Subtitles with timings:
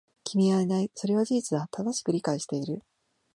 [0.23, 0.89] 君はいない。
[0.95, 1.67] それは事実だ。
[1.69, 2.81] 正しく理解している。